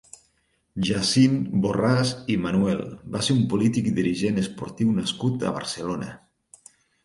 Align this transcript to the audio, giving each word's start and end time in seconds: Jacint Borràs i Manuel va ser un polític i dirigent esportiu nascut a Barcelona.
Jacint 0.87 1.35
Borràs 1.65 2.13
i 2.37 2.39
Manuel 2.47 2.81
va 3.17 3.23
ser 3.29 3.37
un 3.37 3.45
polític 3.53 3.93
i 3.93 3.95
dirigent 4.03 4.43
esportiu 4.47 4.99
nascut 4.99 5.49
a 5.51 5.57
Barcelona. 5.63 6.13